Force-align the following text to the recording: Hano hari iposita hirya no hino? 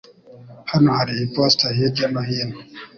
Hano 0.71 0.89
hari 0.97 1.13
iposita 1.25 1.67
hirya 1.77 2.05
no 2.13 2.21
hino? 2.27 2.57